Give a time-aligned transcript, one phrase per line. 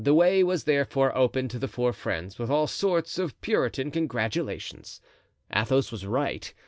[0.03, 4.99] The way was therefore opened to the four friends with all sorts of Puritan congratulations.
[5.55, 6.51] Athos was right.